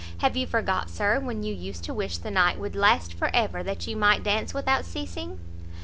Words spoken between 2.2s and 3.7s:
night would last for ever,